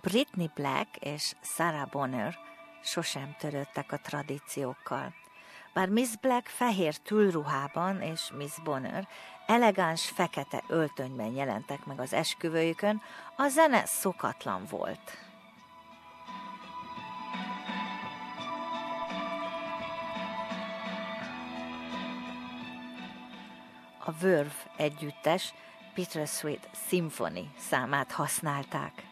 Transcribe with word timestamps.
Britney 0.00 0.50
Black 0.54 0.96
és 0.96 1.34
Sarah 1.42 1.88
Bonner 1.90 2.38
sosem 2.82 3.34
törődtek 3.38 3.92
a 3.92 3.98
tradíciókkal. 3.98 5.14
Bár 5.74 5.88
Miss 5.88 6.16
Black 6.20 6.46
fehér 6.46 6.96
tülruhában 6.96 8.02
és 8.02 8.30
Miss 8.36 8.58
Bonner 8.64 9.08
elegáns 9.46 10.08
fekete 10.08 10.64
öltönyben 10.68 11.34
jelentek 11.34 11.84
meg 11.84 12.00
az 12.00 12.12
esküvőjükön, 12.12 13.02
a 13.36 13.48
zene 13.48 13.84
szokatlan 13.86 14.64
volt. 14.70 15.18
A 24.04 24.12
Verve 24.20 24.70
együttes 24.76 25.54
Peter 25.94 26.26
Sweet 26.26 26.68
Symphony 26.88 27.50
számát 27.56 28.12
használták. 28.12 29.07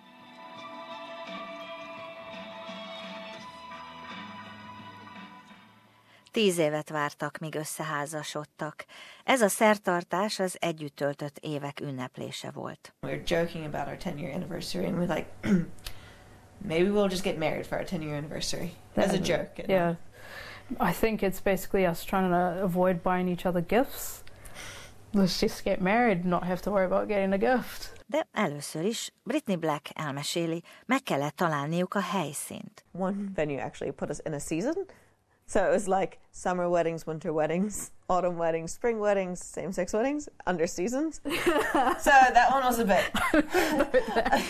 Tíz 6.36 6.58
évet 6.58 6.88
vártak, 6.88 7.38
míg 7.38 7.54
összeházasodtak. 7.54 8.84
Ez 9.24 9.40
a 9.40 9.48
szertartás 9.48 10.38
az 10.38 10.56
együtt 10.60 10.96
töltött 10.96 11.38
évek 11.38 11.80
ünneplése 11.80 12.50
volt. 12.50 12.94
We 13.02 13.10
were 13.10 13.22
joking 13.26 13.64
about 13.64 13.86
our 13.86 13.96
10 13.96 14.20
year 14.20 14.34
anniversary 14.34 14.86
and 14.86 14.96
we're 14.96 15.14
like, 15.14 15.26
maybe 16.72 16.90
we'll 16.90 17.08
just 17.08 17.22
get 17.22 17.38
married 17.38 17.66
for 17.66 17.76
our 17.76 17.86
10 17.86 18.02
year 18.02 18.16
anniversary. 18.16 18.70
As 18.94 19.12
a 19.12 19.18
joke. 19.18 19.68
Yeah. 19.68 19.94
I 20.90 20.92
think 20.92 21.22
it's 21.22 21.40
basically 21.42 21.86
us 21.86 22.04
trying 22.04 22.30
to 22.30 22.62
avoid 22.62 23.02
buying 23.02 23.28
each 23.28 23.46
other 23.46 23.64
gifts. 23.66 24.22
Let's 25.12 25.40
just 25.40 25.64
get 25.64 25.80
married 25.80 26.18
and 26.18 26.30
not 26.30 26.44
have 26.44 26.60
to 26.60 26.70
worry 26.70 26.84
about 26.84 27.08
getting 27.08 27.32
a 27.32 27.38
gift. 27.38 27.92
De 28.06 28.26
először 28.32 28.84
is 28.84 29.12
Britney 29.22 29.56
Black 29.56 29.88
elmeséli, 29.94 30.62
meg 30.86 31.02
kellett 31.02 31.36
találniuk 31.36 31.94
a 31.94 32.00
helyszínt. 32.00 32.84
One 32.92 33.16
venue 33.34 33.62
actually 33.62 33.92
put 33.92 34.10
us 34.10 34.18
in 34.24 34.32
a 34.32 34.38
season. 34.38 34.86
So 35.48 35.64
it 35.64 35.70
was 35.70 35.86
like 35.86 36.18
summer 36.32 36.68
weddings, 36.68 37.06
winter 37.06 37.32
weddings, 37.32 37.92
autumn 38.08 38.36
weddings, 38.36 38.72
spring 38.72 38.98
weddings, 38.98 39.38
same 39.38 39.70
sex 39.70 39.92
weddings, 39.92 40.28
under 40.44 40.66
seasons. 40.66 41.20
so 41.24 42.10
that 42.10 42.48
one 42.50 42.64
was 42.64 42.78
a 42.80 42.84
bit. 42.84 43.10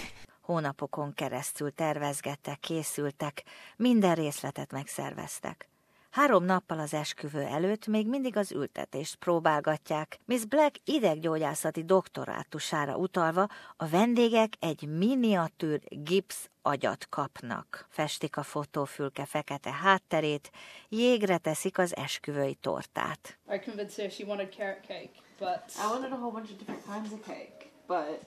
Hónapokon 0.46 1.14
keresztül 1.14 1.70
tervezgettek, 1.70 2.60
készültek, 2.60 3.42
minden 3.76 4.14
részletet 4.14 4.72
megszerveztek. 4.72 5.68
Három 6.16 6.44
nappal 6.44 6.78
az 6.78 6.94
esküvő 6.94 7.40
előtt 7.40 7.86
még 7.86 8.08
mindig 8.08 8.36
az 8.36 8.52
ültetést 8.52 9.16
próbálgatják. 9.16 10.18
Miss 10.24 10.44
Black 10.44 10.76
ideggyógyászati 10.84 11.84
doktorátusára 11.84 12.96
utalva 12.96 13.48
a 13.76 13.86
vendégek 13.88 14.52
egy 14.60 14.88
miniatűr 14.88 15.80
gipsz 15.88 16.50
agyat 16.62 17.06
kapnak. 17.08 17.86
Festik 17.90 18.36
a 18.36 18.42
fotófülke 18.42 19.24
fekete 19.24 19.72
hátterét, 19.72 20.50
jégre 20.88 21.38
teszik 21.38 21.78
az 21.78 21.96
esküvői 21.96 22.54
tortát. 22.54 23.38
I 23.54 23.58
convinced 23.58 24.00
her 24.00 24.10
she 24.10 24.24
wanted 24.24 24.54
carrot 24.54 24.86
cake, 24.86 25.12
but 25.38 25.62
I 25.76 25.86
wanted 25.90 26.12
a 26.12 26.16
whole 26.16 26.32
bunch 26.32 26.50
of 26.50 26.58
different 26.58 26.84
kinds 26.84 27.12
of 27.12 27.26
cake. 27.26 27.65
But, 27.86 28.20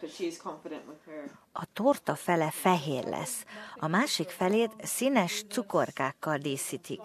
but 0.00 0.10
she's 0.10 0.38
confident 0.42 0.82
with 0.86 1.04
her. 1.06 1.30
A 1.52 1.64
torta 1.72 2.14
fele 2.14 2.50
fehér 2.50 3.04
lesz, 3.04 3.44
a 3.76 3.86
másik 3.86 4.28
felét 4.28 4.70
színes 4.82 5.44
cukorkákkal 5.48 6.36
díszítik. 6.38 7.00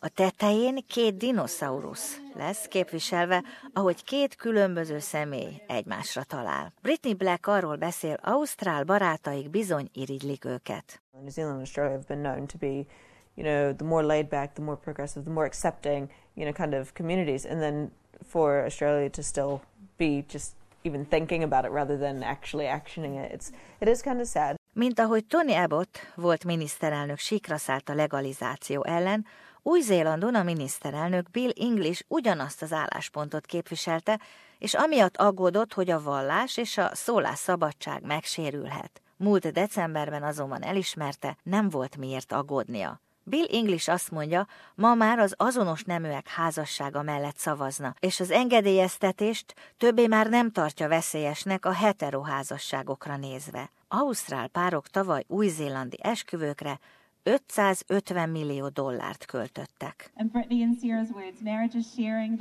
A 0.00 0.08
tetején 0.08 0.84
két 0.86 1.16
dinoszaurusz 1.16 2.20
lesz 2.34 2.66
képviselve, 2.66 3.44
ahogy 3.72 4.04
két 4.04 4.34
különböző 4.36 4.98
személy 4.98 5.62
egymásra 5.66 6.22
talál. 6.22 6.72
Britney 6.82 7.14
Black 7.14 7.46
arról 7.46 7.76
beszél, 7.76 8.18
Ausztrál 8.22 8.84
barátaik 8.84 9.50
bizony 9.50 9.90
irigylik 9.92 10.44
őket. 10.44 11.00
New 11.12 11.30
Zealand 11.30 11.54
and 11.54 11.66
Australia 11.66 11.92
have 11.92 12.04
been 12.08 12.22
known 12.22 12.46
to 12.46 12.58
be, 12.58 12.86
you 13.34 13.44
know, 13.44 13.74
the 13.74 13.84
more 13.84 14.06
laid 14.06 14.28
back, 14.28 14.52
the 14.52 14.62
more 14.62 14.78
progressive, 14.78 15.24
the 15.24 15.32
more 15.32 15.46
accepting, 15.46 16.08
you 16.34 16.44
know, 16.44 16.52
kind 16.52 16.74
of 16.80 16.92
communities. 16.92 17.44
And 17.44 17.60
then 17.60 17.92
for 18.28 18.64
Australia 18.64 19.10
to 19.10 19.22
still 19.22 19.60
be 19.96 20.24
just 20.28 20.54
even 20.82 21.06
thinking 21.08 21.42
about 21.42 21.64
it 21.64 21.70
rather 21.70 21.98
than 21.98 22.22
actually 22.22 22.66
actioning 22.66 23.24
it. 23.24 23.32
It's 23.32 23.50
it 23.80 23.88
is 23.88 24.00
kind 24.00 24.20
of 24.20 24.26
sad. 24.26 24.54
Mint 24.74 24.98
ahogy 24.98 25.26
Tony 25.26 25.54
Abbott 25.54 25.98
volt 26.14 26.44
miniszterelnök 26.44 27.18
síkra 27.18 27.56
szállt 27.56 27.88
a 27.88 27.94
legalizáció 27.94 28.84
ellen, 28.84 29.26
új-Zélandon 29.62 30.34
a 30.34 30.42
miniszterelnök 30.42 31.30
Bill 31.30 31.50
English 31.60 32.02
ugyanazt 32.08 32.62
az 32.62 32.72
álláspontot 32.72 33.46
képviselte, 33.46 34.20
és 34.58 34.74
amiatt 34.74 35.16
aggódott, 35.16 35.72
hogy 35.72 35.90
a 35.90 36.02
vallás 36.02 36.56
és 36.56 36.78
a 36.78 36.90
szólásszabadság 36.94 38.02
megsérülhet. 38.02 39.02
Múlt 39.16 39.52
decemberben 39.52 40.22
azonban 40.22 40.62
elismerte, 40.62 41.36
nem 41.42 41.68
volt 41.68 41.96
miért 41.96 42.32
aggódnia. 42.32 43.00
Bill 43.24 43.46
English 43.52 43.90
azt 43.90 44.10
mondja, 44.10 44.46
ma 44.74 44.94
már 44.94 45.18
az 45.18 45.34
azonos 45.36 45.84
neműek 45.84 46.28
házassága 46.28 47.02
mellett 47.02 47.36
szavazna, 47.36 47.94
és 48.00 48.20
az 48.20 48.30
engedélyeztetést 48.30 49.54
többé 49.76 50.06
már 50.06 50.28
nem 50.28 50.50
tartja 50.50 50.88
veszélyesnek 50.88 51.64
a 51.64 51.72
heteroházasságokra 51.72 53.16
nézve. 53.16 53.70
Ausztrál 53.88 54.48
párok 54.48 54.88
tavaly 54.88 55.24
új-zélandi 55.26 55.98
esküvőkre 56.02 56.78
550 57.24 58.28
millió 58.28 58.68
dollárt 58.68 59.24
költöttek. 59.24 60.10
And 60.16 60.30
and 60.34 60.52
and 60.52 60.80
to 60.80 61.78
and 62.18 62.38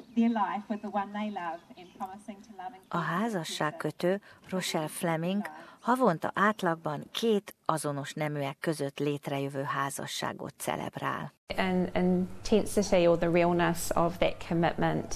A 2.87 2.97
házasságkötő 2.97 4.21
Rochelle 4.49 4.87
Fleming 4.87 5.41
havonta 5.79 6.31
átlagban 6.35 7.03
két 7.11 7.55
azonos 7.65 8.13
neműek 8.13 8.57
között 8.59 8.99
létrejövő 8.99 9.63
házasságot 9.63 10.53
celebrál. 10.57 11.33
and 11.57 11.89
intensity 11.95 13.07
or 13.07 13.17
the 13.17 13.29
realness 13.29 13.89
of 13.89 14.17
that 14.17 14.47
commitment 14.47 15.15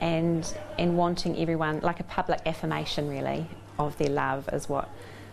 and 0.00 0.44
and 0.78 0.96
wanting 0.96 1.36
everyone 1.38 1.72
like 1.72 2.04
a 2.08 2.14
public 2.14 2.40
affirmation 2.46 3.08
really 3.08 3.48
of 3.76 3.96
their 3.96 4.10
love 4.10 4.56
is 4.56 4.68
what 4.68 4.88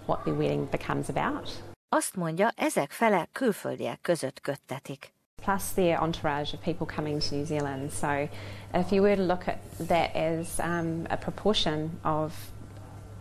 what 0.05 0.23
their 0.23 0.35
wedding 0.35 0.69
becomes 0.69 1.09
about. 1.09 1.49
Azt 1.91 2.15
mondja, 2.15 2.51
ezek 2.55 2.91
fele 2.91 3.27
külföldiek 3.31 4.01
között 4.01 4.41
köttetik. 4.41 5.13
Plus 5.41 5.63
their 5.73 6.01
entourage 6.01 6.53
of 6.53 6.63
people 6.63 6.95
coming 6.95 7.21
to 7.21 7.35
New 7.35 7.45
Zealand. 7.45 7.91
So 7.91 8.07
if 8.73 8.91
you 8.91 9.03
were 9.03 9.15
to 9.15 9.21
look 9.21 9.47
at 9.47 9.57
that 9.87 10.15
as 10.15 10.59
um, 10.59 11.05
a 11.09 11.15
proportion 11.15 11.99
of 12.03 12.33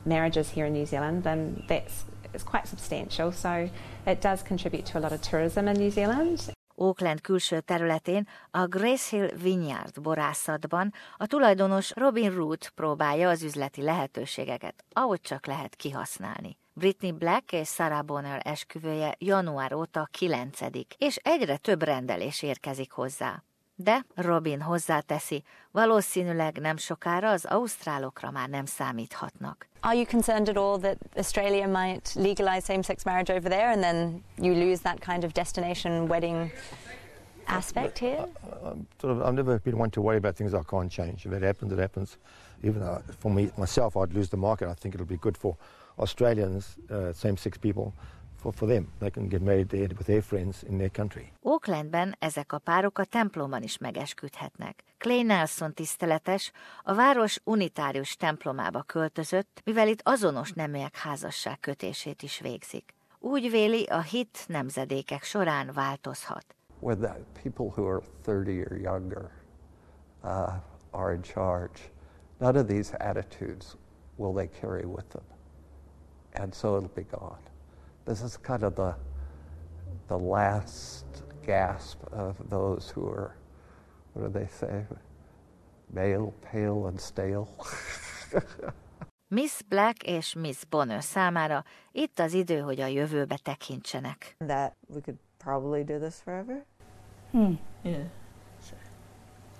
marriages 0.02 0.52
here 0.52 0.66
in 0.66 0.72
New 0.72 0.86
Zealand, 0.86 1.22
then 1.22 1.64
that's 1.68 1.92
it's 2.32 2.44
quite 2.50 2.66
substantial. 2.66 3.32
So 3.32 3.70
it 4.06 4.20
does 4.20 4.42
contribute 4.42 4.92
to 4.92 4.98
a 4.98 5.00
lot 5.00 5.12
of 5.12 5.20
tourism 5.20 5.66
in 5.68 5.76
New 5.76 5.90
Zealand. 5.90 6.52
Auckland 6.74 7.20
külső 7.20 7.60
területén, 7.60 8.26
a 8.50 8.66
Grace 8.66 9.16
Hill 9.16 9.30
Vineyard 9.42 10.00
borászatban 10.00 10.92
a 11.16 11.26
tulajdonos 11.26 11.92
Robin 11.94 12.34
Root 12.34 12.72
próbálja 12.74 13.28
az 13.28 13.42
üzleti 13.42 13.82
lehetőségeket, 13.82 14.84
ahogy 14.92 15.20
csak 15.20 15.46
lehet 15.46 15.74
kihasználni. 15.74 16.56
Britney 16.78 17.12
Black 17.12 17.52
és 17.52 17.68
Sarah 17.68 18.04
Bonner 18.04 18.40
esküvője 18.44 19.14
január 19.18 19.72
óta 19.72 20.08
kilencedik, 20.10 20.94
és 20.98 21.16
egyre 21.16 21.56
több 21.56 21.82
rendelés 21.82 22.42
érkezik 22.42 22.90
hozzá. 22.90 23.42
De 23.74 24.04
Robin 24.14 24.60
hozzáteszi, 24.60 25.44
valószínűleg 25.70 26.58
nem 26.58 26.76
sokára 26.76 27.30
az 27.30 27.44
ausztrálokra 27.44 28.30
már 28.30 28.48
nem 28.48 28.64
számíthatnak. 28.64 29.66
Are 29.80 29.94
you 29.94 30.06
concerned 30.06 30.48
at 30.48 30.56
all 30.56 30.78
that 30.78 30.96
Australia 31.16 31.68
might 31.68 32.14
legalize 32.14 32.60
same 32.60 32.82
sex 32.82 33.04
marriage 33.04 33.34
over 33.34 33.50
there 33.50 33.70
and 33.70 33.80
then 33.80 34.24
you 34.36 34.54
lose 34.54 34.82
that 34.82 34.98
kind 34.98 35.24
of 35.24 35.32
destination 35.32 36.08
wedding 36.08 36.50
aspect 37.48 37.98
here? 37.98 38.24
I'm 38.64 38.86
sort 39.00 39.12
of, 39.12 39.22
I've 39.22 39.34
never 39.34 39.58
been 39.58 39.78
one 39.78 39.90
to 39.90 40.00
worry 40.00 40.16
about 40.16 40.36
things 40.36 40.54
I 40.54 40.62
can't 40.62 40.90
change. 40.90 41.26
If 41.26 41.32
it 41.32 41.42
happens, 41.42 41.72
it 41.72 41.78
happens. 41.78 42.18
Even 42.62 42.80
though 42.80 43.02
for 43.18 43.30
me 43.30 43.50
myself, 43.56 43.96
I'd 43.96 44.12
lose 44.12 44.28
the 44.28 44.36
market. 44.36 44.68
I 44.68 44.74
think 44.74 44.94
it'll 44.94 45.06
be 45.06 45.16
good 45.16 45.36
for 45.36 45.56
Australians, 45.96 46.76
uh, 46.90 47.12
same-sex 47.12 47.58
people, 47.58 47.92
for, 48.36 48.52
for 48.52 48.68
them. 48.68 48.88
They 48.98 49.10
can 49.10 49.28
get 49.28 49.42
married 49.42 49.68
there 49.68 49.88
with 49.88 50.06
their 50.06 50.22
friends 50.22 50.62
in 50.62 50.78
their 50.78 50.90
country. 50.90 51.32
Aucklandben 51.42 52.16
ezek 52.18 52.52
a 52.52 52.58
párok 52.58 52.98
a 52.98 53.04
templomban 53.04 53.62
is 53.62 53.78
megesküdhetnek. 53.78 54.84
Clay 54.98 55.22
Nelson 55.22 55.74
tiszteletes 55.74 56.52
a 56.82 56.94
város 56.94 57.40
unitárius 57.44 58.16
templomába 58.16 58.82
költözött, 58.82 59.60
mivel 59.64 59.88
itt 59.88 60.00
azonos 60.02 60.52
neműek 60.52 60.96
házasság 60.96 61.60
kötését 61.60 62.22
is 62.22 62.40
végzik. 62.40 62.94
Úgy 63.20 63.50
véli, 63.50 63.84
a 63.84 64.00
hit 64.00 64.44
nemzedékek 64.46 65.22
során 65.22 65.70
változhat. 65.74 66.57
When 66.80 67.00
the 67.00 67.16
people 67.42 67.70
who 67.70 67.86
are 67.86 68.02
30 68.22 68.62
or 68.62 68.78
younger 68.80 69.32
uh, 70.22 70.58
are 70.94 71.14
in 71.14 71.22
charge, 71.22 71.82
none 72.40 72.56
of 72.56 72.68
these 72.68 72.92
attitudes 73.00 73.76
will 74.16 74.32
they 74.32 74.46
carry 74.46 74.86
with 74.86 75.08
them. 75.10 75.24
And 76.34 76.54
so 76.54 76.76
it'll 76.76 76.88
be 76.88 77.02
gone. 77.04 77.38
This 78.04 78.22
is 78.22 78.36
kind 78.36 78.62
of 78.62 78.74
the, 78.74 78.94
the 80.08 80.18
last 80.18 81.04
gasp 81.44 82.00
of 82.12 82.36
those 82.48 82.90
who 82.94 83.06
are, 83.06 83.36
what 84.12 84.32
do 84.32 84.38
they 84.38 84.46
say? 84.46 84.84
Male, 85.92 86.34
pale, 86.42 86.86
and 86.86 87.00
stale. 87.00 87.48
Miss 89.28 89.60
Black 89.68 90.02
és 90.02 90.34
Miss 90.34 90.64
Bonner 90.64 91.02
számára 91.02 91.64
itt 91.92 92.18
az 92.18 92.32
idő, 92.32 92.60
hogy 92.60 92.80
a 92.80 92.86
jövőbe 92.86 93.38
tekintsenek. 93.42 94.34
That 94.46 94.74
we 94.86 95.00
could 95.00 95.18
probably 95.36 95.84
do 95.84 95.98
this 95.98 96.14
forever. 96.14 96.64
Hmm. 97.30 97.58
Yeah, 97.82 98.04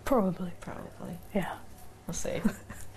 Probably. 0.03 0.50
probably. 0.61 1.19
Yeah. 1.32 1.59
We'll 2.06 2.12
see. 2.12 2.41